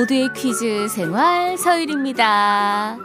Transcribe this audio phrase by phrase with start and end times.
[0.00, 2.96] 모두의 퀴즈 생활 서일입니다.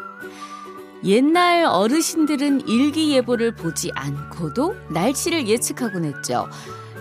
[1.04, 6.48] 옛날 어르신들은 일기예보를 보지 않고도 날씨를 예측하곤 했죠.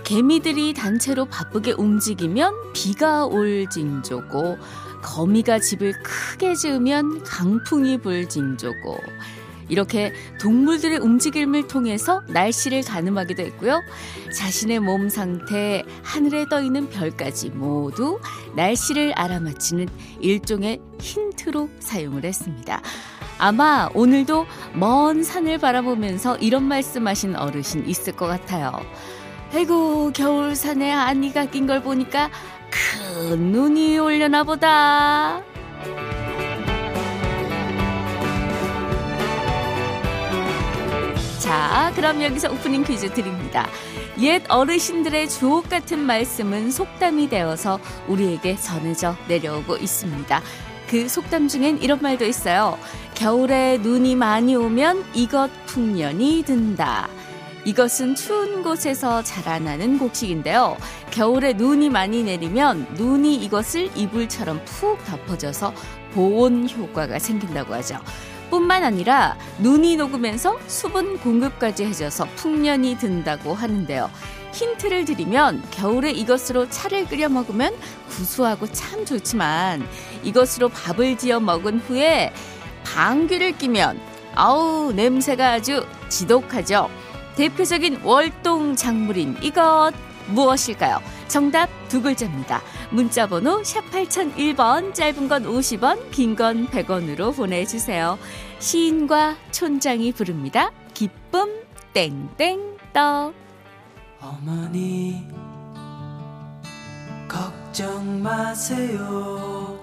[0.03, 4.59] 개미들이 단체로 바쁘게 움직이면 비가 올 징조고,
[5.01, 8.99] 거미가 집을 크게 지으면 강풍이 불 징조고,
[9.69, 13.81] 이렇게 동물들의 움직임을 통해서 날씨를 가늠하기도 했고요.
[14.37, 18.19] 자신의 몸 상태, 하늘에 떠 있는 별까지 모두
[18.57, 19.89] 날씨를 알아맞히는
[20.21, 22.81] 일종의 힌트로 사용을 했습니다.
[23.39, 28.73] 아마 오늘도 먼 산을 바라보면서 이런 말씀하신 어르신 있을 것 같아요.
[29.53, 32.31] 아이고, 겨울 산에 안니가 낀 걸 보니까
[32.71, 35.43] 큰 눈이 올려나 보다.
[41.45, 43.69] 자, 그럼 여기서 오프닝 퀴즈 드립니다.
[44.19, 47.79] 옛 어르신들의 주옥 같은 말씀은 속담이 되어서
[48.09, 50.41] 우리에게 전해져 내려오고 있습니다.
[50.89, 52.79] 그 속담 중엔 이런 말도 있어요.
[53.15, 57.11] 겨울에 눈이 많이 오면 이것 풍년이 든다.
[57.67, 60.79] 이것은 추운 곳에서 자라나는 곡식인데요.
[61.11, 65.75] 겨울에 눈이 많이 내리면 눈이 이것을 이불처럼 푹 덮어져서
[66.15, 67.99] 보온 효과가 생긴다고 하죠.
[68.55, 74.09] 뿐만 아니라 눈이 녹으면서 수분 공급까지 해져서 풍년이 든다고 하는데요.
[74.53, 77.75] 힌트를 드리면 겨울에 이것으로 차를 끓여 먹으면
[78.11, 79.85] 구수하고 참 좋지만
[80.23, 82.33] 이것으로 밥을 지어 먹은 후에
[82.85, 84.01] 방귀를 끼면
[84.37, 86.89] 아우 냄새가 아주 지독하죠.
[87.35, 89.91] 대표적인 월동 작물인 이것
[90.29, 91.03] 무엇일까요?
[91.27, 92.61] 정답 두 글자입니다.
[92.91, 98.19] 문자 번호 샵 8001번, 짧은 건 50원, 긴 건 100원으로 보내주세요.
[98.59, 100.73] 시인과 촌장이 부릅니다.
[100.93, 103.33] 기쁨 땡땡떡.
[104.21, 105.29] 어머니,
[107.29, 109.79] 걱정 마세요.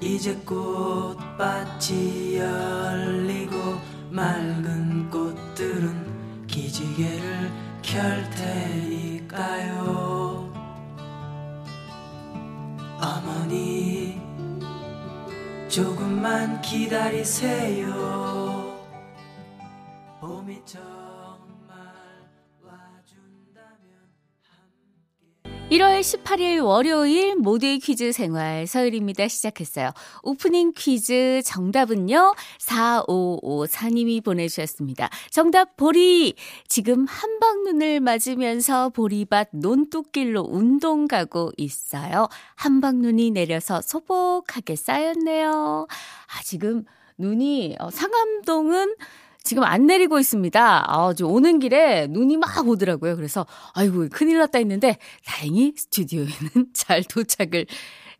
[0.00, 3.78] 이제 꽃밭이 열리고
[4.10, 7.50] 맑은 꽃들은 기지개를
[7.82, 8.00] 켤
[8.30, 10.45] 테니까요.
[13.00, 14.20] 어머니,
[15.68, 17.92] 조금만 기다리세요.
[20.20, 21.76] 봄이 정말
[25.70, 29.26] 1월 18일 월요일 모두의 퀴즈 생활 서열입니다.
[29.26, 29.90] 시작했어요.
[30.22, 32.36] 오프닝 퀴즈 정답은요.
[32.60, 35.10] 4554님이 보내주셨습니다.
[35.32, 36.36] 정답 보리.
[36.68, 42.28] 지금 한방눈을 맞으면서 보리밭 논뚝길로 운동 가고 있어요.
[42.54, 45.88] 한방눈이 내려서 소복하게 쌓였네요.
[45.90, 46.84] 아, 지금
[47.18, 48.94] 눈이 어, 상암동은
[49.46, 50.84] 지금 안 내리고 있습니다.
[50.86, 53.16] 아, 저 오는 길에 눈이 막 오더라고요.
[53.16, 56.30] 그래서 아이고 큰일 났다 했는데 다행히 스튜디오에는
[56.74, 57.66] 잘 도착을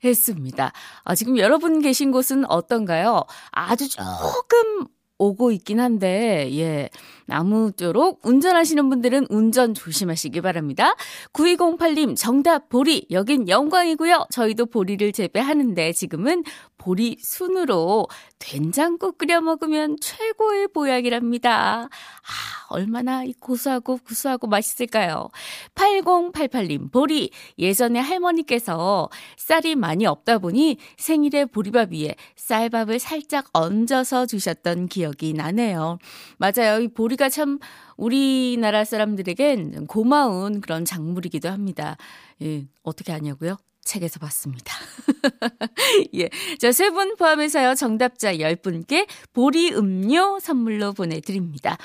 [0.05, 0.73] 했습니다.
[1.05, 3.25] 아, 지금 여러분 계신 곳은 어떤가요?
[3.51, 4.87] 아주 조금
[5.19, 6.89] 오고 있긴 한데, 예.
[7.29, 10.95] 아무쪼록 운전하시는 분들은 운전 조심하시기 바랍니다.
[11.33, 13.07] 9208님, 정답 보리.
[13.11, 14.27] 여긴 영광이고요.
[14.31, 16.45] 저희도 보리를 재배하는데 지금은
[16.79, 18.07] 보리 순으로
[18.39, 21.89] 된장국 끓여 먹으면 최고의 보약이랍니다.
[21.89, 25.29] 아, 얼마나 고소하고 구수하고 맛있을까요?
[25.75, 27.31] 8088님, 보리.
[27.59, 35.33] 예전에 할머니께서 쌀이 많이 없다 보니 생일에 보리밥 위에 쌀밥을 살짝 얹어서 주셨던 기억 이
[35.33, 35.99] 나네요.
[36.39, 36.81] 맞아요.
[36.81, 37.59] 이 보리가 참
[37.97, 41.97] 우리나라 사람들에겐 고마운 그런 작물이기도 합니다.
[42.43, 43.57] 예, 어떻게 하냐고요?
[43.83, 44.75] 책에서 봤습니다.
[46.15, 46.29] 예.
[46.59, 47.75] 자, 세 분 포함해서요.
[47.75, 51.77] 정답자 10분께 보리 음료 선물로 보내드립니다.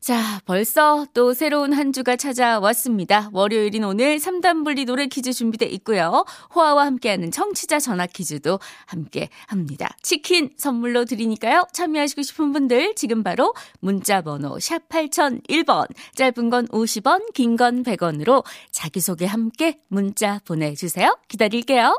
[0.00, 3.30] 자, 벌써 또 새로운 한 주가 찾아왔습니다.
[3.32, 6.24] 월요일인 오늘 3단 분리 노래 퀴즈 준비돼 있고요.
[6.54, 9.88] 호아와 함께하는 청취자 전화 퀴즈도 함께 합니다.
[10.02, 11.64] 치킨 선물로 드리니까요.
[11.72, 18.44] 참여하시고 싶은 분들 지금 바로 문자 번호 샵 8001번, 짧은 건 50원, 긴 건 100원으로
[18.70, 21.18] 자기소개 함께 문자 보내주세요.
[21.26, 21.98] 기다릴게요.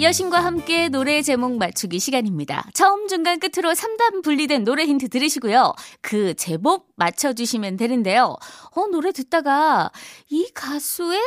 [0.00, 2.64] 여신과 함께 노래 제목 맞추기 시간입니다.
[2.72, 5.72] 처음 중간 끝으로 3단 분리된 노래 힌트 들으시고요.
[6.00, 8.36] 그 제목 맞춰주시면 되는데요.
[8.76, 9.90] 어, 노래 듣다가
[10.30, 11.20] 이 가수의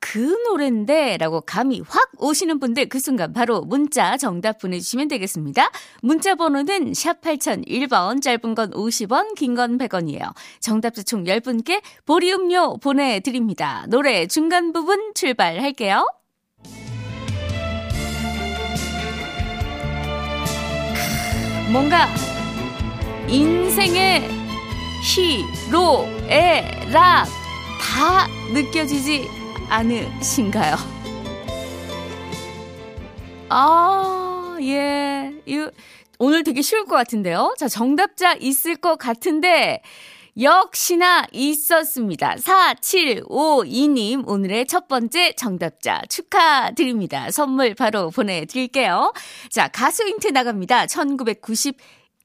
[0.00, 5.70] 그 노랜데 라고 감이 확 오시는 분들 그 순간 바로 문자 정답 보내주시면 되겠습니다.
[6.02, 10.34] 문자 번호는 샵 8001번 짧은 건 50원 긴 건 100원이에요.
[10.60, 13.86] 정답자 총 10분께 보리 음료 보내드립니다.
[13.88, 16.04] 노래 중간 부분 출발할게요.
[21.70, 22.08] 뭔가
[23.28, 24.28] 인생의
[25.02, 27.26] 희로애락
[27.80, 29.28] 다 느껴지지
[29.68, 30.76] 않으신가요?
[33.50, 35.32] 아, 예.
[35.46, 35.68] 이
[36.18, 37.54] 오늘 되게 쉬울 것 같은데요.
[37.58, 39.82] 자, 정답자 있을 것 같은데,
[40.40, 42.36] 역시나 있었습니다.
[42.36, 47.32] 4752님, 오늘의 첫 번째 정답자 축하드립니다.
[47.32, 49.12] 선물 바로 보내드릴게요.
[49.50, 50.86] 자, 가수 힌트 나갑니다.
[50.86, 51.76] 1990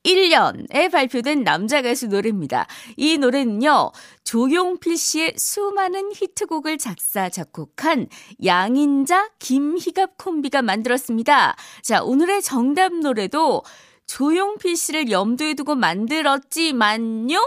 [0.04, 2.68] 1년에 발표된 남자 가수 노래입니다.
[2.98, 3.92] 이 노래는요,
[4.26, 8.10] 조용필 씨의 수많은 히트곡을 작사, 작곡한
[8.44, 11.56] 양인자, 김희갑 콤비가 만들었습니다.
[11.82, 13.64] 자, 오늘의 정답 노래도
[14.06, 17.40] 조용필 씨를 염두에 두고 만들었지만요,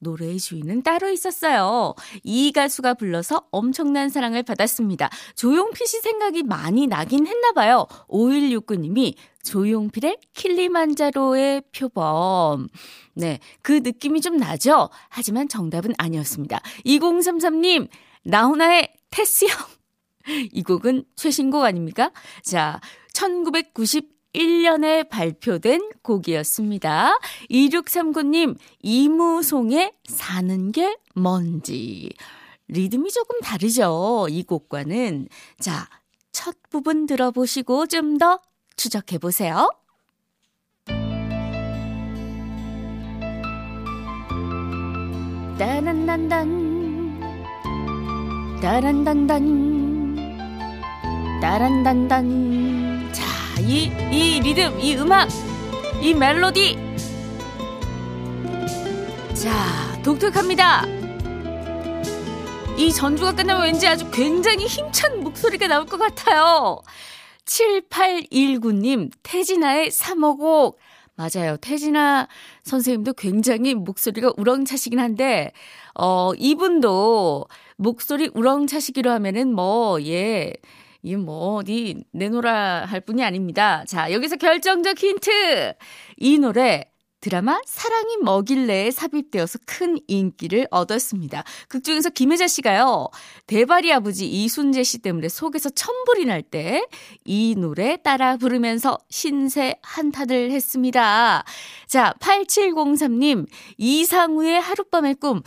[0.00, 1.94] 노래의 주인은 따로 있었어요.
[2.24, 5.08] 이 가수가 불러서 엄청난 사랑을 받았습니다.
[5.36, 7.86] 조용필 씨 생각이 많이 나긴 했나 봐요.
[8.08, 12.68] 5169님이 조용필의 킬리만자로의 표범.
[13.14, 14.90] 네, 그 느낌이 좀 나죠?
[15.08, 16.60] 하지만 정답은 아니었습니다.
[16.84, 17.88] 2033님,
[18.24, 19.56] 나훈아의 테스형.
[20.52, 22.12] 이 곡은 최신곡 아닙니까?
[22.42, 22.80] 자,
[23.12, 27.18] 1990 1년에 발표된 곡이었습니다.
[27.50, 32.10] 2639님, 이무송의 사는 게 뭔지.
[32.68, 34.28] 리듬이 조금 다르죠.
[34.30, 35.28] 이 곡과는.
[35.58, 35.88] 자,
[36.32, 38.38] 첫 부분 들어보시고 좀 더
[38.76, 39.68] 추적해 보세요.
[45.58, 47.20] 따란단단
[48.62, 50.16] 따란단단
[51.40, 52.89] 따란단단 자,
[53.60, 55.28] 이, 이 리듬, 이 음악,
[56.00, 56.78] 이 멜로디.
[59.34, 60.86] 자, 독특합니다.
[62.76, 66.80] 이 전주가 끝나면 왠지 아주 굉장히 힘찬 목소리가 나올 것 같아요.
[67.44, 70.76] 7819님, 태진아의 3호곡.
[71.16, 71.58] 맞아요.
[71.58, 72.28] 태진아
[72.62, 75.52] 선생님도 굉장히 목소리가 우렁차시긴 한데,
[75.94, 77.46] 어, 이분도
[77.76, 80.54] 목소리 우렁차시기로 하면은 뭐, 예.
[81.02, 83.84] 이 뭐 어디 내놓으라 할 뿐이 아닙니다.
[83.86, 85.74] 자, 여기서 결정적 힌트.
[86.18, 86.84] 이 노래
[87.22, 91.44] 드라마 사랑이 먹일래에 삽입되어서 큰 인기를 얻었습니다.
[91.68, 93.08] 극 중에서 김혜자 씨가요,
[93.46, 96.82] 대발이 아버지 이순재 씨 때문에 속에서 천불이 날 때
[97.26, 101.44] 이 노래 따라 부르면서 신세 한탄을 했습니다.
[101.86, 103.46] 자, 8703님,
[103.76, 105.42] 이상우의 하룻밤의 꿈.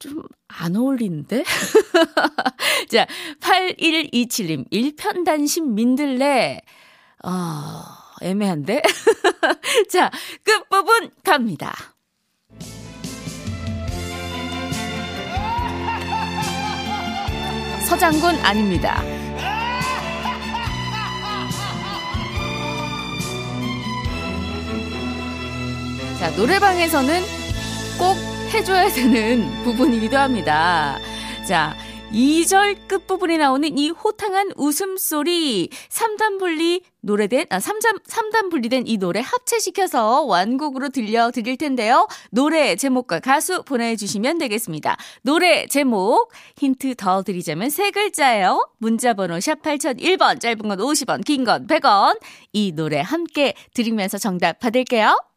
[0.00, 0.24] 좀
[0.58, 1.44] 안 어울리는데?
[2.90, 3.06] 자,
[3.40, 6.60] 8127님, 일편단심 민들레.
[7.22, 7.86] 아,
[8.20, 8.82] 어, 애매한데?
[9.90, 10.10] 자,
[10.44, 11.74] 끝부분 갑니다.
[17.88, 19.02] 서장군 아닙니다.
[26.18, 27.39] 자, 노래방에서는 꼭
[28.52, 30.98] 해줘야 되는 부분이기도 합니다.
[31.46, 31.76] 자,
[32.12, 39.20] 2절 끝부분에 나오는 이 호탕한 웃음소리 3단 분리 노래된 아 3단 3단 분리된 이 노래
[39.20, 42.08] 합체시켜서 완곡으로 들려 드릴 텐데요.
[42.32, 44.96] 노래 제목과 가수 보내 주시면 되겠습니다.
[45.22, 48.68] 노래 제목 힌트 더 드리자면 세 글자예요.
[48.78, 52.18] 문자 번호 샵 8001번 짧은 건 50원, 긴 건 100원.
[52.52, 55.29] 이 노래 함께 들으면서 정답 받을게요.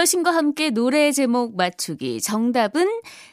[0.00, 2.22] 여신과 함께 노래 제목 맞추기.
[2.22, 2.86] 정답은,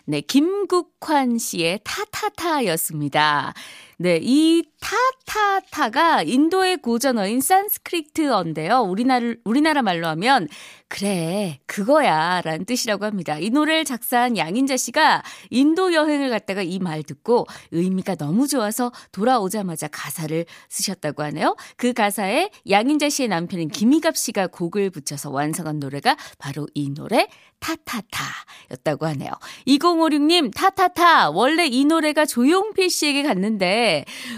[0.04, 3.54] 네, 김국환 씨의 타타타였습니다.
[4.00, 8.82] 네, 이 타타타가 인도의 고전어인 산스크리트어인데요.
[8.82, 10.48] 우리나라 우리나라 말로 하면
[10.88, 13.40] 그래 그거야 라는 뜻이라고 합니다.
[13.40, 19.88] 이 노래를 작사한 양인자 씨가 인도 여행을 갔다가 이 말 듣고 의미가 너무 좋아서 돌아오자마자
[19.88, 21.56] 가사를 쓰셨다고 하네요.
[21.76, 27.28] 그 가사에 양인자 씨의 남편인 김희갑 씨가 곡을 붙여서 완성한 노래가 바로 이 노래
[27.60, 28.24] 타타타
[28.72, 29.32] 였다고 하네요.
[29.68, 33.87] 2056님 타타타 원래 이 노래가 조용필 씨에게 갔는데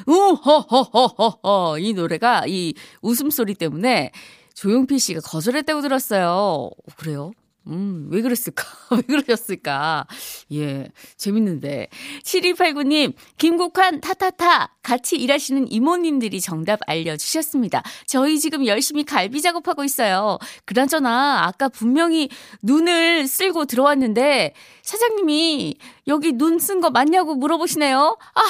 [0.05, 4.11] 우허허허허허 이 노래가 이 웃음소리 때문에
[4.53, 6.69] 조용필 씨가 거절했다고 들었어요.
[6.97, 7.31] 그래요?
[7.69, 8.65] 음, 왜 그랬을까?
[8.91, 10.07] 왜 그러셨을까?
[10.53, 11.87] 예, 재밌는데.
[12.23, 17.83] 7289님, 김국환, 타타타, 같이 일하시는 이모님들이 정답 알려주셨습니다.
[18.07, 20.39] 저희 지금 열심히 갈비 작업하고 있어요.
[20.65, 22.29] 그나저나, 아까 분명히
[22.63, 25.75] 눈을 쓸고 들어왔는데, 사장님이
[26.07, 28.17] 여기 눈 쓴 거 맞냐고 물어보시네요.
[28.33, 28.41] 아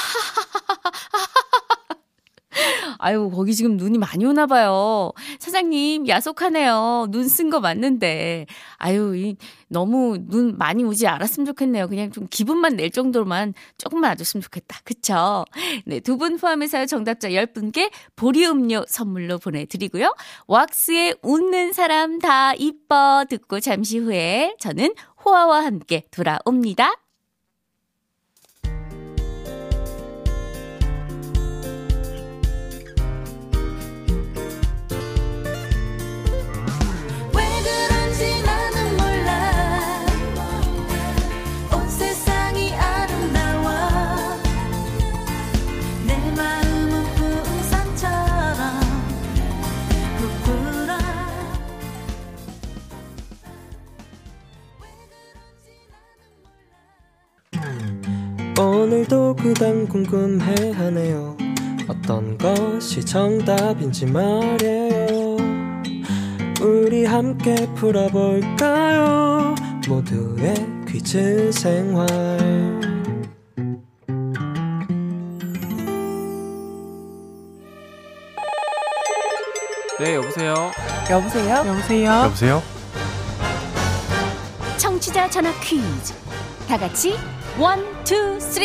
[3.12, 5.12] 유, 거기 지금 눈이 많이 오나 봐요.
[5.38, 7.06] 사장님, 야속하네요.
[7.10, 8.46] 눈 쓴 거 맞는데.
[8.78, 9.36] 아유, 이,
[9.68, 11.88] 너무 눈 많이 오지 않았으면 좋겠네요.
[11.88, 14.80] 그냥 좀 기분만 낼 정도로만 조금만 와줬으면 좋겠다.
[14.84, 15.44] 그쵸?
[15.86, 20.14] 네, 두 분 포함해서 정답자 10분께 보리 음료 선물로 보내드리고요.
[20.48, 26.92] 왁스의 웃는 사람 다 이뻐 듣고 잠시 후에 저는 호아와 함께 돌아옵니다.
[58.90, 61.36] 오늘도 그단 궁금해하네요
[61.86, 65.36] 어떤 것이 정답인지 말이에요
[66.60, 69.54] 우리 함께 풀어볼까요
[69.88, 70.54] 모두의
[70.88, 72.08] 퀴즈 생활
[80.00, 80.72] 네, 여보세요.
[81.08, 81.54] 여보세요?
[81.64, 82.10] 여보세요?
[82.24, 82.62] 여보세요?
[84.78, 86.14] 청취자 전화 퀴즈.
[86.66, 87.16] 다 같이
[87.58, 88.60] one, two, three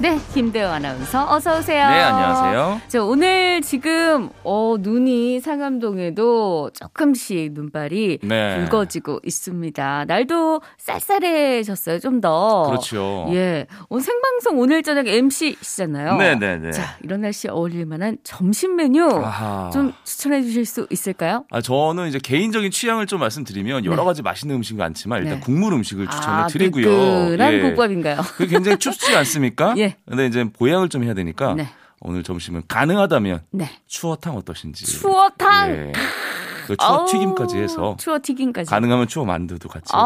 [0.00, 1.86] 네, 김대호 아나운서 어서 오세요.
[1.86, 2.80] 네, 안녕하세요.
[2.88, 8.64] 저 오늘 지금 어 눈이 상암동에도 조금씩 눈발이 네.
[8.64, 10.06] 굵어지고 있습니다.
[10.06, 12.64] 날도 쌀쌀해졌어요, 좀 더.
[12.68, 13.26] 그렇죠.
[13.32, 13.66] 예.
[13.90, 16.16] 오늘 생방송 오늘 저녁 MC시잖아요.
[16.16, 16.70] 네 네 네.
[16.72, 19.68] 자, 이런 날씨에 어울릴 만한 점심 메뉴 아하.
[19.70, 21.44] 좀 추천해 주실 수 있을까요?
[21.50, 24.04] 아, 저는 이제 개인적인 취향을 좀 말씀드리면 여러 네.
[24.04, 25.40] 가지 맛있는 음식은 많지만 일단 네.
[25.44, 26.84] 국물 음식을 추천을 아, 드리고요.
[26.84, 27.60] 뜨끈한 예.
[27.60, 28.16] 국밥인가요?
[28.48, 29.74] 굉장히 춥지 않습니까?
[29.78, 29.89] 예.
[30.08, 31.68] 근데 이제 보양을 좀 해야 되니까 네.
[32.00, 33.70] 오늘 점심은 가능하다면 네.
[33.86, 34.86] 추어탕 어떠신지.
[34.86, 35.70] 추어탕.
[35.70, 35.92] 예.
[36.66, 38.70] 그 추어 튀김까지 해서 추어 튀김까지.
[38.70, 39.98] 가능하면 추어 만두도 같이 해서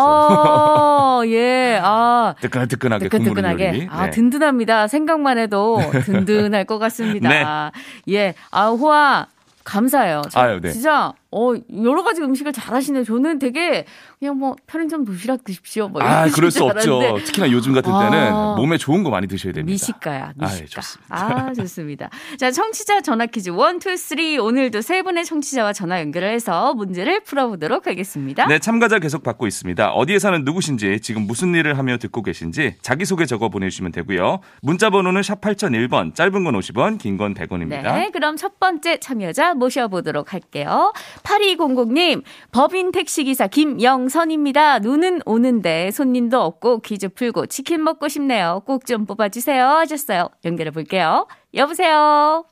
[1.21, 1.79] 아, 예.
[1.83, 2.35] 아.
[2.41, 3.88] 뜨끈뜨끈하게 뜨끈뜨끈하게.
[3.91, 4.11] 아, 네.
[4.11, 4.88] 든든합니다.
[4.88, 7.71] 생각만 해도 든든할 것 같습니다.
[8.09, 8.35] 예.
[8.50, 9.26] 아, 호아,
[9.64, 10.23] 감사해요.
[10.31, 10.47] 저 네.
[10.47, 10.71] 아유, 네.
[10.73, 13.03] 진짜, 어, 여러 가지 음식을 잘 하시네요.
[13.05, 13.85] 저는 되게,
[14.21, 15.88] 그냥 뭐, 편의점 도시락 드십시오.
[15.88, 17.00] 뭐, 아, 그럴 수줄 없죠.
[17.25, 18.55] 특히나 요즘 같은 때는 아.
[18.57, 19.73] 몸에 좋은 거 많이 드셔야 됩니다.
[19.73, 20.81] 미식가야, 아, 예, 미식가.
[20.81, 21.14] 좋습니다.
[21.17, 22.11] 아, 좋습니다.
[22.38, 24.45] 자, 청취자 전화 퀴즈 1, 2, 3.
[24.45, 28.47] 오늘도 세 분의 청취자와 전화 연결을 해서 문제를 풀어보도록 하겠습니다.
[28.47, 29.91] 네, 참가자 계속 받고 있습니다.
[29.91, 34.41] 어디에 사는 누구신지, 지금 무슨 일을 하며 듣고 계신지 자기소개 적어 보내주시면 되고요.
[34.62, 37.83] 문자 번호는 샵 8001번, 짧은 건 50원, 긴 건 100원입니다.
[37.95, 40.93] 네, 그럼 첫 번째 참여자 모셔보도록 할게요.
[41.25, 44.78] 8200님, 법인 택시기사 김영선입니다.
[44.81, 48.62] 눈은 오는데 손님도 없고 퀴즈 풀고 치킨 먹고 싶네요.
[48.66, 49.64] 꼭 좀 뽑아주세요.
[49.66, 50.28] 하셨어요.
[50.45, 51.26] 연결해 볼게요.
[51.54, 52.45] 여보세요?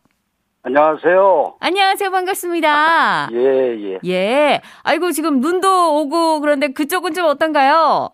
[0.62, 1.56] 안녕하세요.
[1.60, 2.10] 안녕하세요.
[2.10, 3.28] 반갑습니다.
[3.32, 3.98] 예, 예.
[4.06, 4.60] 예.
[4.82, 8.10] 아이고, 지금 눈도 오고 그런데 그쪽은 좀 어떤가요?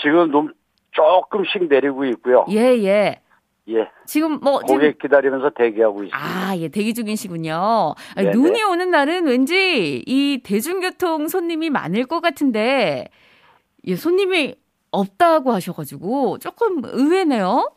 [0.00, 0.52] 지금 좀
[0.92, 2.46] 조금씩 내리고 있고요.
[2.50, 3.20] 예, 예.
[3.70, 3.88] 예.
[4.06, 6.18] 지금 뭐, 지금 고객 기다리면서 대기하고 있습니다.
[6.18, 7.94] 아, 예, 대기 중이시군요.
[8.16, 8.30] 아니.
[8.30, 13.08] 눈이 오는 날은 왠지 이 대중교통 손님이 많을 것 같은데,
[13.86, 14.56] 예, 손님이
[14.90, 17.70] 없다고 하셔가지고 조금 의외네요.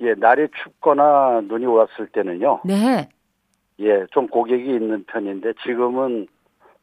[0.00, 2.62] 예, 날이 춥거나 눈이 왔을 때는요.
[2.64, 3.08] 네.
[3.80, 6.26] 예, 좀 고객이 있는 편인데 지금은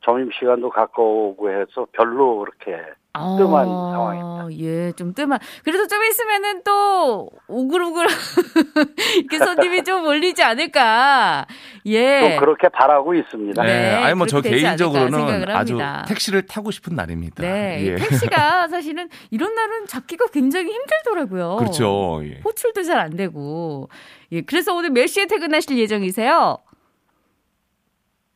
[0.04, 2.72] 점심시간도 가까우고 해서 별로 그렇게
[3.14, 4.60] 뜸한 아, 상황입니다.
[4.64, 5.40] 예, 좀 뜸한.
[5.64, 8.06] 그래도 좀 있으면은 또 오글오글
[9.18, 11.48] 이렇게 손님이 좀 몰리지 않을까.
[11.88, 12.36] 예.
[12.36, 13.64] 또 그렇게 바라고 있습니다.
[13.64, 13.70] 네.
[13.70, 15.78] 네, 아니 뭐 저 개인적으로는 아주.
[16.08, 17.42] 택시를 타고 싶은 날입니다.
[17.42, 17.96] 네, 이 예.
[17.96, 21.56] 택시가 사실은 이런 날은 잡기가 굉장히 힘들더라고요.
[21.58, 22.22] 그렇죠.
[22.24, 22.40] 예.
[22.46, 23.90] 호출도 잘 안 되고.
[24.32, 26.58] 예, 그래서 오늘 몇 시에 퇴근하실 예정이세요?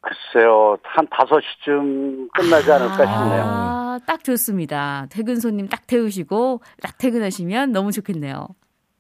[0.02, 3.44] 글쎄요, 한 5시쯤 끝나지 않을까 싶네요.
[3.46, 5.06] 아, 딱 좋습니다.
[5.12, 8.48] 퇴근 손님 딱 태우시고 딱 퇴근하시면 너무 좋겠네요.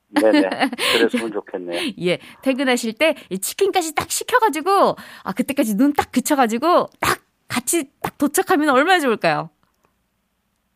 [0.09, 0.41] 네네.
[0.99, 1.93] 그랬으면 좋겠네요.
[2.01, 8.69] 예, 퇴근하실 때이 치킨까지 딱 시켜가지고 아 그때까지 눈 딱 그쳐가지고 딱 같이 딱 도착하면
[8.69, 9.49] 얼마나 좋을까요?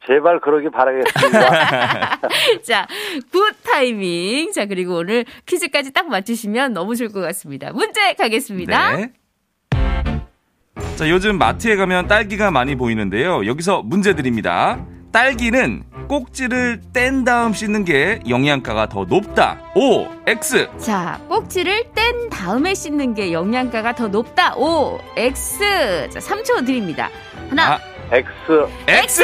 [0.08, 2.20] 제발 그러기 바라겠습니다.
[2.64, 2.88] 자,
[3.32, 4.52] good timing.
[4.52, 7.72] 자, 그리고 오늘 퀴즈까지 딱 맞추시면 너무 좋을 것 같습니다.
[7.74, 8.98] 문제 가겠습니다.
[8.98, 9.14] 네.
[10.96, 13.46] 자, 요즘 마트에 가면 딸기가 많이 보이는데요.
[13.46, 14.80] 여기서 문제 드립니다.
[15.12, 19.60] 딸기는 꼭지를 뗀 다음 씻는 게 영양가가 더 높다.
[19.76, 20.70] O, X.
[20.78, 24.54] 자, 꼭지를 뗀 다음에 씻는 게 영양가가 더 높다.
[24.56, 26.10] O, X.
[26.12, 27.10] 자, 3초 드립니다.
[27.50, 27.80] 하나, 아,
[28.12, 28.30] X.
[28.88, 29.24] X.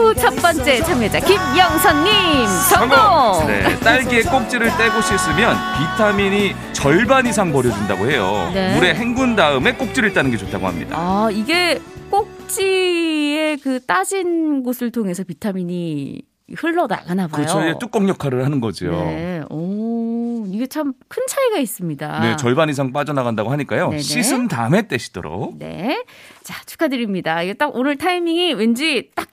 [0.00, 0.14] 후!
[0.14, 3.46] 첫 번째 참여자 김영선님 성공.
[3.46, 8.50] 네, 딸기의 꼭지를 떼고 씻으면 비타민이 절반 이상 버려진다고 해요.
[8.54, 8.74] 네.
[8.74, 10.96] 물에 헹군 다음에 꼭지를 따는 게 좋다고 합니다.
[10.98, 11.80] 아, 이게
[12.10, 16.22] 꼭지의 그 따진 곳을 통해서 비타민이
[16.56, 17.46] 흘러나가나 봐요.
[17.46, 17.78] 그렇죠.
[17.78, 18.90] 뚜껑 역할을 하는 거죠.
[18.90, 19.42] 네.
[19.50, 22.20] 오, 이게 참 큰 차이가 있습니다.
[22.20, 23.90] 네, 절반 이상 빠져나간다고 하니까요.
[23.90, 24.02] 네네.
[24.02, 25.58] 씻은 다음에 떼시도록.
[25.58, 26.02] 네.
[26.42, 27.42] 자, 축하드립니다.
[27.42, 29.29] 이게 딱 오늘 타이밍이 왠지 딱딱딱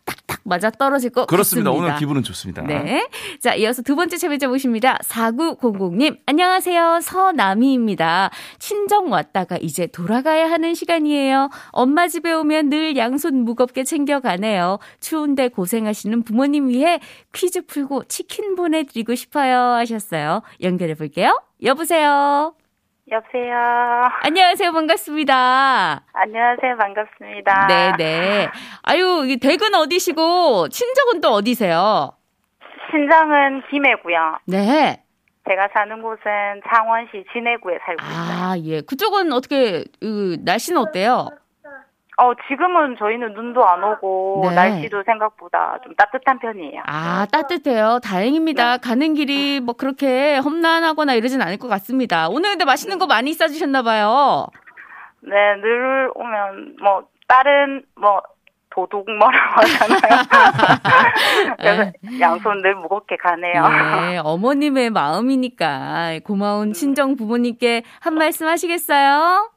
[0.47, 1.69] 맞아 떨어질 것 그렇습니다.
[1.71, 1.87] 같습니다.
[1.89, 2.61] 오늘 기분은 좋습니다.
[2.63, 3.07] 네.
[3.41, 4.97] 자, 이어서 두 번째 참여자 모십니다.
[5.03, 6.19] 4900님.
[6.25, 7.01] 안녕하세요.
[7.01, 8.31] 서남희입니다.
[8.59, 11.49] 친정 왔다가 이제 돌아가야 하는 시간이에요.
[11.71, 14.79] 엄마 집에 오면 늘 양손 무겁게 챙겨가네요.
[14.99, 16.99] 추운데 고생하시는 부모님 위해
[17.33, 19.57] 퀴즈 풀고 치킨 보내드리고 싶어요.
[19.75, 20.41] 하셨어요.
[20.61, 21.39] 연결해 볼게요.
[21.63, 22.53] 여보세요.
[23.09, 23.55] 여보세요.
[24.23, 24.71] 안녕하세요.
[24.73, 26.01] 반갑습니다.
[26.11, 26.75] 안녕하세요.
[26.77, 27.67] 반갑습니다.
[27.67, 28.49] 네네.
[28.83, 32.11] 아유, 이 댁은 어디시고, 친정은 또 어디세요?
[32.91, 34.39] 친정은 김해고요.
[34.47, 35.03] 네.
[35.47, 36.19] 제가 사는 곳은
[36.69, 38.43] 창원시 진해구에 살고 있어요.
[38.43, 38.81] 아, 예.
[38.81, 41.29] 그쪽은 어떻게, 그, 날씨는 어때요?
[42.19, 44.55] 어, 지금은 저희는 눈도 안 오고 네.
[44.55, 46.81] 날씨도 생각보다 좀 따뜻한 편이에요.
[46.87, 47.99] 아, 따뜻해요.
[48.03, 48.77] 다행입니다.
[48.77, 52.27] 가는 길이 뭐 그렇게 험난하거나 이러진 않을 것 같습니다.
[52.29, 54.47] 오늘 근데 맛있는 거 많이 싸주셨나 봐요.
[55.21, 58.23] 네, 늘 오면 뭐 다른 뭐
[58.71, 60.23] 도둑 뭐라고 하잖아요.
[61.57, 63.63] 그래서 양손 늘 무겁게 가네요.
[64.13, 69.51] 예, 어머님의 마음이니까 고마운 친정 부모님께 한 말씀 하시겠어요?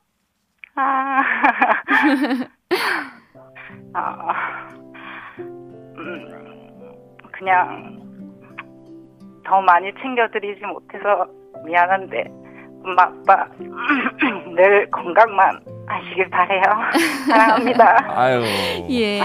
[0.76, 1.22] 아,
[3.94, 4.68] 아,
[5.38, 6.28] 음,
[7.32, 7.98] 그냥
[9.44, 11.28] 더 많이 챙겨드리지 못해서
[11.64, 12.24] 미안한데
[12.84, 13.46] 엄마 아빠
[14.56, 16.62] 늘 건강만 하시길 바래요.
[17.26, 18.06] 사랑합니다.
[18.16, 18.42] 아유.
[18.90, 19.20] 예.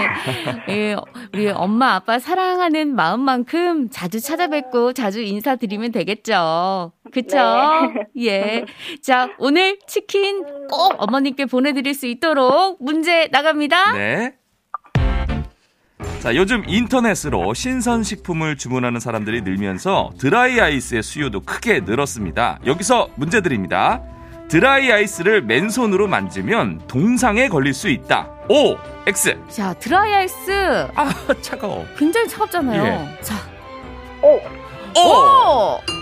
[0.68, 0.96] 예,
[1.32, 6.92] 우리 엄마 아빠 사랑하는 마음만큼 자주 찾아뵙고 자주 인사드리면 되겠죠.
[7.12, 7.38] 그쵸?
[8.18, 8.64] 예.
[9.02, 13.92] 자, 오늘 치킨 꼭 어머님께 보내드릴 수 있도록 문제 나갑니다.
[13.92, 14.34] 네.
[16.26, 22.58] 자, 요즘 인터넷으로 신선식품을 주문하는 사람들이 늘면서 드라이 아이스의 수요도 크게 늘었습니다.
[22.66, 24.02] 여기서 문제 드립니다.
[24.48, 28.28] 드라이 아이스를 맨손으로 만지면 동상에 걸릴 수 있다.
[28.48, 29.38] O, X.
[29.50, 31.12] 자, 드라이 아이스 아,
[31.42, 31.86] 차가워.
[31.96, 32.82] 굉장히 차갑잖아요.
[32.82, 33.22] 예.
[33.22, 33.36] 자,
[34.20, 34.40] 오,
[34.98, 35.95] O.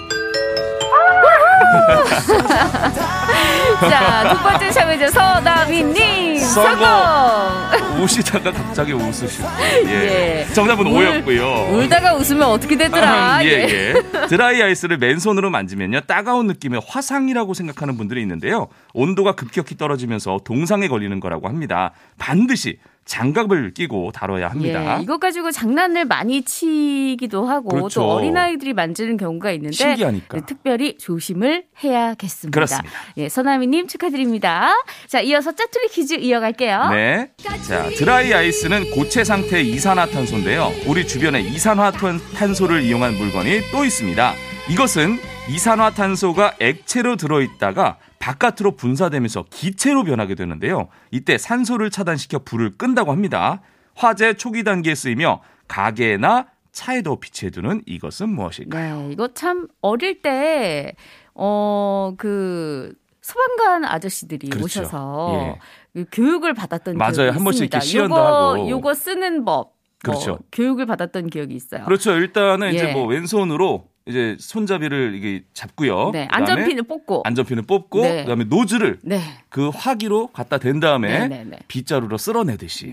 [3.81, 8.03] 자, 두 번째 참여자 서나미님 성공.
[8.03, 9.49] 우시다가 갑자기 웃으시고.
[9.87, 10.45] 예.
[10.49, 10.55] 예.
[10.55, 11.69] 정답은 울- 오였고요.
[11.73, 13.41] 울다가 웃으면 어떻게 되더라.
[13.45, 13.95] 예, 예.
[14.29, 16.03] 드라이 아이스를 맨손으로 만지면요.
[16.03, 18.69] 따가운 느낌의 화상이라고 생각하는 분들이 있는데요.
[18.93, 21.93] 온도가 급격히 떨어지면서 동상에 걸리는 거라고 합니다.
[22.19, 24.99] 반드시 장갑을 끼고 다뤄야 합니다.
[24.99, 28.01] 예, 이것 가지고 장난을 많이 치기도 하고 그렇죠.
[28.01, 30.39] 또 어린아이들이 만지는 경우가 있는데 신기하니까.
[30.39, 32.55] 네, 특별히 조심을 해야겠습니다.
[32.55, 32.91] 그렇습니다.
[33.19, 34.73] 예, 선아미님 축하드립니다.
[35.07, 36.89] 자, 이어서 짜투리 퀴즈 이어갈게요.
[36.91, 37.31] 네.
[37.69, 40.73] 자, 드라이 아이스는 고체 상태의 이산화탄소인데요.
[40.87, 44.33] 우리 주변에 이산화탄소를 이용한 물건이 또 있습니다.
[44.71, 45.19] 이것은
[45.51, 50.89] 이산화탄소가 액체로 들어있다가 바깥으로 분사되면서 기체로 변하게 되는데요.
[51.11, 53.61] 이때 산소를 차단시켜 불을 끈다고 합니다.
[53.95, 59.03] 화재 초기 단계에 쓰이며 가게나 차에도 비치해두는 이것은 무엇일까요?
[59.03, 60.95] 네, 이거 참 어릴 때,
[61.35, 64.81] 어, 그, 소방관 아저씨들이 그렇죠.
[64.81, 65.59] 오셔서
[65.97, 66.05] 예.
[66.11, 67.13] 교육을 받았던 맞아요.
[67.13, 67.63] 기억이 한 번씩.
[67.65, 68.71] 이렇게 시연도 요거, 하고.
[68.71, 69.75] 요거 쓰는 법.
[70.03, 70.33] 그렇죠.
[70.33, 71.85] 어, 교육을 받았던 기억이 있어요.
[71.85, 72.13] 그렇죠.
[72.13, 72.93] 일단은 이제 예.
[72.93, 76.11] 뭐 왼손으로 이제 손잡이를 이게 잡고요.
[76.13, 77.23] 네, 안전핀을 뽑고.
[77.25, 78.23] 안전핀을 뽑고 네.
[78.25, 79.21] 그다음에 노즐을 네.
[79.49, 81.59] 그 화기로 갖다 댄 다음에 네, 네, 네.
[81.69, 82.93] 빗자루로 쓸어내듯이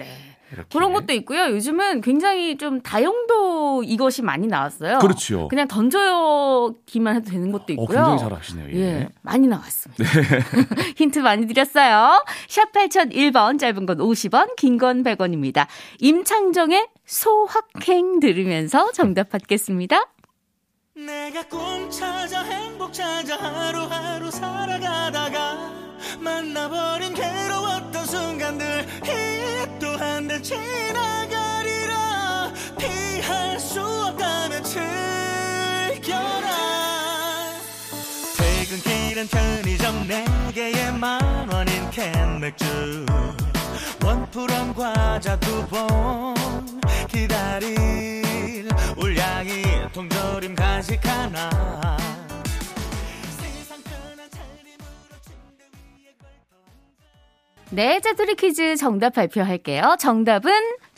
[0.54, 0.68] 이렇게.
[0.72, 1.50] 그런 것도 있고요.
[1.52, 5.00] 요즘은 굉장히 좀 다용도 이것이 많이 나왔어요.
[5.00, 5.48] 그렇죠.
[5.50, 7.88] 그냥 던져기만 해도 되는 것도 어, 있고요.
[7.88, 8.70] 굉장히 잘 하시네요.
[8.72, 8.76] 예.
[9.02, 10.04] 예, 많이 나왔습니다.
[10.96, 12.24] 힌트 많이 드렸어요.
[12.48, 15.68] 샵 8001번, 짧은 건 50원, 긴 건 100원입니다.
[16.00, 20.06] 임창정의 소확행 들으면서 정답 받겠습니다.
[20.94, 25.72] 내가 꿈 찾아 행복 찾아 하루하루 살아가다가
[26.20, 28.86] 만나버린 괴로웠던 순간들
[29.80, 31.32] 또한달 지나가리라.
[32.78, 36.50] 피할 수 없다면 즐겨라.
[38.38, 43.06] 퇴근길은 편의점 네 개에 만 원인 캔맥주
[44.12, 46.34] 원푸런 과자 두 봉
[47.08, 51.50] 기다릴 울량이 통조림 간식 하나.
[57.70, 59.96] 네, 짜투리 퀴즈 정답 발표할게요.
[59.98, 60.52] 정답은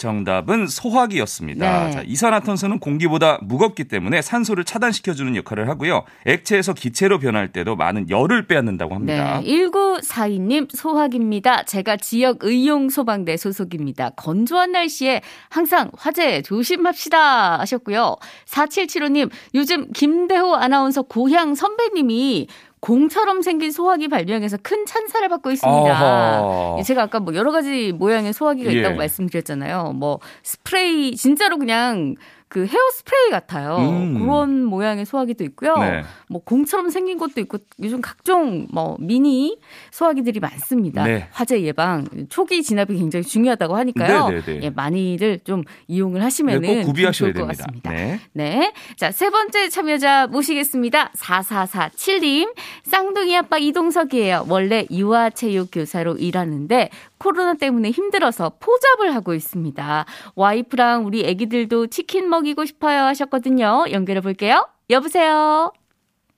[0.03, 1.85] 정답은 소화기였습니다.
[1.85, 1.91] 네.
[1.91, 6.03] 자, 이산화탄소는 공기보다 무겁기 때문에 산소를 차단시켜주는 역할을 하고요.
[6.25, 9.39] 액체에서 기체로 변할 때도 많은 열을 빼앗는다고 합니다.
[9.39, 11.63] 네, 1942님 소확입니다.
[11.63, 14.09] 제가 지역 의용 소방대 소속입니다.
[14.17, 18.17] 건조한 날씨에 항상 화재 조심합시다 하셨고요.
[18.45, 22.47] 4775님 요즘 김대호 아나운서 고향 선배님이
[22.83, 26.75] 공처럼 생긴 소화기 발명해서 큰 찬사를 받고 있습니다.
[26.75, 26.83] 어허.
[26.83, 28.79] 제가 아까 뭐 여러 가지 모양의 소화기가 예.
[28.79, 29.93] 있다고 말씀드렸잖아요.
[29.95, 32.15] 뭐 스프레이 진짜로 그냥
[32.53, 33.77] 그 헤어 스프레이 같아요.
[33.77, 34.19] 음.
[34.19, 35.75] 그런 모양의 소화기도 있고요.
[35.79, 36.03] 네.
[36.29, 39.57] 뭐 공처럼 생긴 것도 있고 요즘 각종 뭐 미니
[39.89, 41.03] 소화기들이 많습니다.
[41.03, 41.27] 네.
[41.31, 44.29] 화재 예방 초기 진압이 굉장히 중요하다고 하니까요.
[44.29, 44.59] 네, 네, 네.
[44.65, 47.57] 예, 많이들 좀 이용을 하시면은 네, 꼭 구비하셔야 좋을 것.
[47.57, 47.89] 같습니다.
[47.89, 48.19] 네.
[48.33, 48.71] 네.
[48.97, 51.11] 자, 세 번째 참여자 모시겠습니다.
[51.17, 52.53] 4447님.
[52.83, 54.45] 쌍둥이 아빠 이동석이에요.
[54.47, 56.91] 원래 유아체육 교사로 일하는데
[57.23, 60.05] 코로나 때문에 힘들어서 포잡을 하고 있습니다.
[60.35, 63.85] 와이프랑 우리 애기들도 치킨 먹이고 싶어요 하셨거든요.
[63.91, 64.67] 연결해 볼게요.
[64.89, 65.71] 여보세요.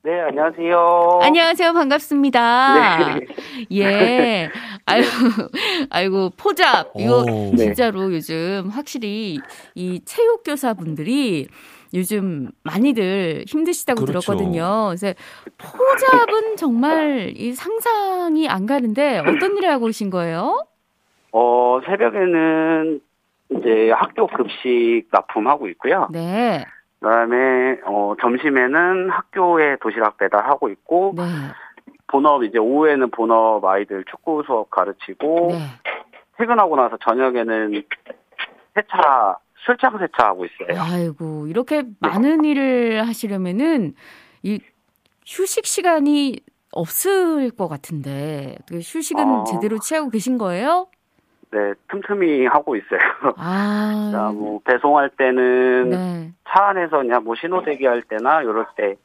[0.04, 1.20] 네, 안녕하세요.
[1.24, 1.74] 안녕하세요.
[1.74, 3.16] 반갑습니다.
[3.16, 3.26] 네.
[3.72, 4.52] 예.
[4.86, 5.10] 아이고,
[5.90, 6.92] 아이고, 포잡.
[6.96, 7.56] 이거 오.
[7.56, 9.40] 진짜로 요즘 확실히
[9.74, 11.48] 이 체육교사분들이
[11.96, 14.20] 요즘 많이들 힘드시다고 그렇죠.
[14.20, 14.94] 들었거든요.
[14.96, 15.16] 그래서
[15.58, 20.68] 포잡은 정말 이 상상이 안 가는데 어떤 일을 하고 계신 거예요?
[21.38, 23.02] 어, 새벽에는
[23.50, 26.08] 이제 학교 급식 납품하고 있고요.
[26.10, 26.64] 네.
[27.02, 31.24] 그다음에 어, 점심에는 학교에 도시락 배달하고 있고 네.
[32.08, 35.58] 본업 이제 오후에는 본업 아이들 축구 수업 가르치고 네.
[36.38, 37.84] 퇴근하고 나서 저녁에는
[38.74, 40.80] 세차 술장 세차하고 있어요.
[40.80, 43.94] 아이고, 이렇게 많은 일을 하시려면은
[44.44, 44.62] 이
[45.26, 46.40] 휴식 시간이
[46.72, 49.44] 없을 것 같은데 휴식은 어.
[49.46, 50.88] 제대로 취하고 계신 거예요?
[51.56, 53.00] 네, 틈틈이 하고 있어요.
[53.38, 58.98] 아, 자, 뭐 배송할 때는 네, 차 안에서 그냥 뭐 신호 대기할 때나 이럴 때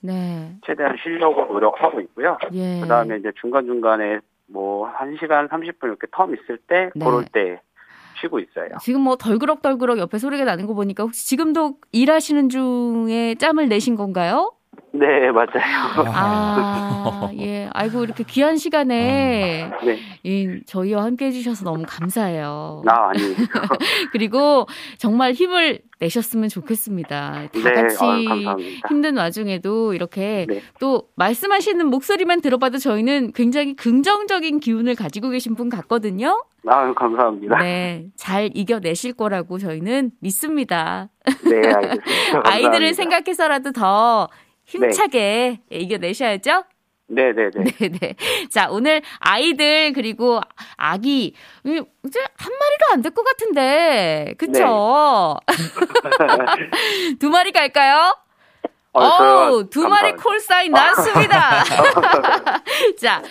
[0.00, 2.38] 네, 최대한 쉬려고 노력하고 있고요.
[2.52, 2.80] 예.
[2.80, 7.04] 그다음에 이제 중간중간에 뭐 1시간 30분 이렇게 텀 있을 때 네.
[7.04, 7.60] 그럴 때
[8.22, 8.78] 쉬고 있어요.
[8.80, 14.52] 지금 뭐 덜그럭덜그럭 옆에 소리가 나는 거 보니까 혹시 지금도 일하시는 중에 짬을 내신 건가요?
[14.92, 16.04] 네, 맞아요.
[16.14, 17.68] 아, 예.
[17.72, 19.98] 아이고, 이렇게 귀한 시간에 네.
[20.22, 22.82] 이, 저희와 함께 해주셔서 너무 감사해요.
[22.84, 23.20] 나 아니.
[24.12, 27.32] 그리고 정말 힘을 내셨으면 좋겠습니다.
[27.32, 28.56] 다 네, 같이 감사합니다.
[28.88, 30.62] 힘든 와중에도 이렇게 네.
[30.80, 36.44] 또 말씀하시는 목소리만 들어봐도 저희는 굉장히 긍정적인 기운을 가지고 계신 분 같거든요.
[36.66, 37.58] 아, 감사합니다.
[37.58, 41.08] 네, 잘 이겨내실 거라고 저희는 믿습니다.
[41.44, 42.42] 네, 알겠습니다.
[42.44, 42.94] 아이들을.
[42.94, 44.28] 생각해서라도 더
[44.68, 46.64] 힘차게 이겨내셔야죠.
[47.10, 47.64] 네, 네, 네.
[47.88, 48.14] 네네.
[48.50, 50.40] 자, 오늘 아이들, 그리고
[50.76, 51.32] 아기,
[51.64, 54.34] 이- 이제 한 마리로 안 될 것 같은데.
[54.36, 55.38] 그쵸?
[57.18, 58.14] 두 마리 갈까요?
[58.92, 59.00] 어.
[59.04, 60.12] 어우, 두 마리.
[60.16, 61.64] 콜 사인 났습니다.
[63.00, 63.22] 자,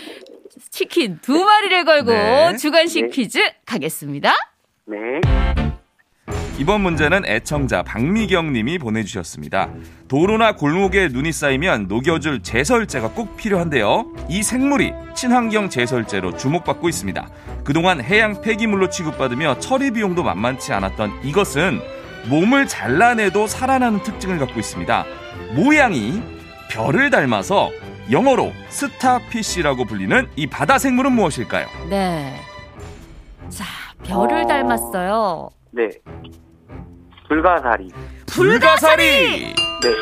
[0.72, 2.58] 치킨 두 마리를 걸고 네.
[2.58, 3.10] 주간식 네.
[3.12, 4.34] 퀴즈 가겠습니다.
[4.86, 5.22] 네.
[6.58, 9.70] 이번 문제는 애청자 박미경 님이 보내주셨습니다.
[10.08, 14.12] 도로나 골목에 눈이 쌓이면 녹여줄 제설제가 꼭 필요한데요.
[14.28, 17.30] 이 생물이 친환경 제설제로 주목받고 있습니다.
[17.64, 21.80] 그동안 해양 폐기물로 취급받으며 처리 비용도 만만치 않았던 이것은
[22.28, 25.06] 몸을 잘라내도 살아나는 특징을 갖고 있습니다.
[25.56, 26.24] 모양이
[26.72, 27.70] 별을 닮아서
[28.10, 31.68] 영어로 스타피쉬라고 불리는 이 바다 생물은 무엇일까요?
[31.90, 32.34] 네.
[34.04, 34.48] 별을 어.
[34.48, 35.50] 닮았어요.
[35.72, 35.90] 네.
[37.28, 37.90] 불가사리.
[38.26, 39.54] 불가사리.
[39.54, 39.58] 네.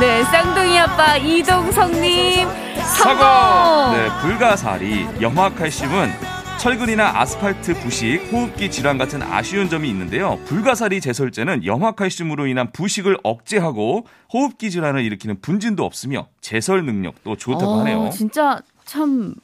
[0.00, 2.84] 네, 쌍둥이 아빠 이동성님 성공.
[2.84, 3.92] 사과.
[3.92, 5.06] 네, 불가사리.
[5.20, 6.10] 염화칼슘은
[6.58, 10.40] 철근이나 아스팔트 부식, 호흡기 질환 같은 아쉬운 점이 있는데요.
[10.46, 17.78] 불가사리 제설제는 염화칼슘으로 인한 부식을 억제하고 호흡기 질환을 일으키는 분진도 없으며 제설 능력도 좋다고 어,
[17.80, 18.10] 하네요.
[18.10, 19.34] 진짜 참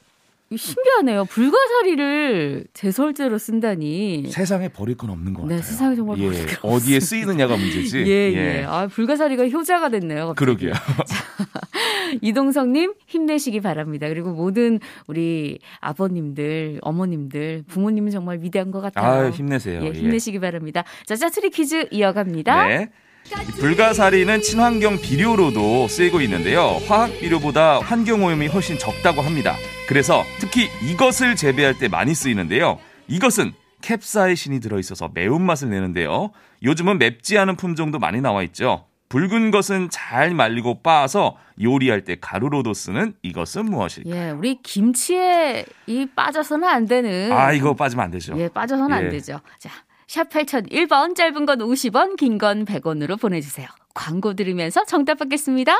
[0.56, 1.24] 신기하네요.
[1.26, 4.26] 불가사리를 제설제로 쓴다니.
[4.30, 5.56] 세상에 버릴 건 없는 것 같아요.
[5.56, 8.04] 네, 세상에 정말 예, 버릴 건 어디에 쓰이느냐가 문제지.
[8.06, 8.64] 예, 예.
[8.64, 10.34] 아, 불가사리가 효자가 됐네요.
[10.34, 10.38] 갑자기.
[10.38, 10.72] 그러게요.
[12.22, 14.08] 이동성님 힘내시기 바랍니다.
[14.08, 19.26] 그리고 모든 우리 아버님들, 어머님들, 부모님은 정말 위대한 것 같아요.
[19.26, 19.82] 아, 힘내세요.
[19.82, 19.92] 예, 예.
[19.92, 20.84] 힘내시기 바랍니다.
[21.06, 22.66] 자, 짜투리 퀴즈 이어갑니다.
[22.66, 22.90] 네.
[23.26, 26.80] 이 불가사리는 친환경 비료로도 쓰이고 있는데요.
[26.86, 29.56] 화학 비료보다 환경 오염이 훨씬 적다고 합니다.
[29.88, 32.78] 그래서 특히 이것을 재배할 때 많이 쓰이는데요.
[33.08, 36.32] 이것은 캡사이신이 들어있어서 매운맛을 내는데요.
[36.62, 38.86] 요즘은 맵지 않은 품종도 많이 나와 있죠.
[39.08, 44.14] 붉은 것은 잘 말리고 빻아서 요리할 때 가루로도 쓰는 이것은 무엇일까요?
[44.14, 47.30] 예, 우리 김치에 이 빠져서는 안 되는.
[47.30, 48.34] 아, 이거 빠지면 안 되죠.
[48.38, 49.08] 예, 빠져서는 안 예.
[49.10, 49.40] 되죠.
[49.58, 49.70] 자,
[50.14, 53.66] 샵 8001번, 짧은 건 50원, 긴 건 100원으로 보내주세요.
[53.94, 55.76] 광고 들으면서 정답 받겠습니다.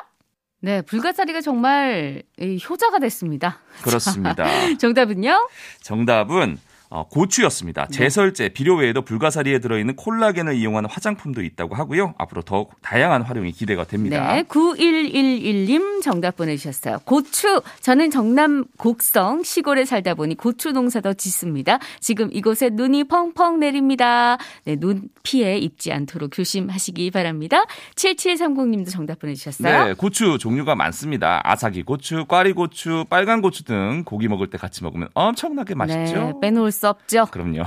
[0.60, 3.60] 네, 불가사리가 정말 이 효자가 됐습니다.
[3.82, 4.44] 그렇습니다.
[4.80, 5.48] 정답은요?
[5.82, 7.86] 정답은 어, 고추였습니다.
[7.86, 7.96] 네.
[7.96, 12.14] 제설제, 비료 외에도 불가사리에 들어있는 콜라겐을 이용하는 화장품도 있다고 하고요.
[12.18, 14.34] 앞으로 더욱 다양한 활용이 기대가 됩니다.
[14.34, 17.00] 네, 9111님 정답 보내주셨어요.
[17.04, 17.62] 고추.
[17.80, 21.78] 저는 정남 곡성 시골에 살다 보니 고추 농사도 짓습니다.
[22.00, 24.38] 지금 이곳에 눈이 펑펑 내립니다.
[24.64, 27.64] 네, 눈 피해 입지 않도록 조심하시기 바랍니다.
[27.96, 29.84] 7730님도 정답 보내주셨어요.
[29.86, 31.40] 네, 고추 종류가 많습니다.
[31.42, 36.14] 아사기 고추, 꽈리 고추, 빨간 고추 등 고기 먹을 때 같이 먹으면 엄청나게 맛있죠.
[36.14, 37.26] 네, 빼놓을 수 없죠.
[37.30, 37.62] 그럼요.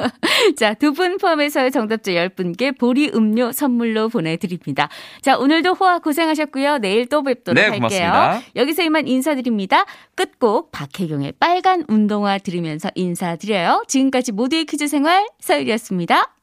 [0.56, 4.88] 자, 두 분 포함해서 정답자 10분께 보리 음료 선물로 보내드립니다.
[5.22, 6.78] 자, 오늘도 호화 고생하셨고요.
[6.78, 7.78] 내일 또 뵙도록 네, 할게요.
[7.78, 8.40] 고맙습니다.
[8.56, 9.84] 여기서 이만 인사드립니다.
[10.14, 13.84] 끝곡 박혜경의 빨간 운동화 들으면서 인사드려요.
[13.88, 16.41] 지금까지 모두의 퀴즈 생활 서율이었습니다.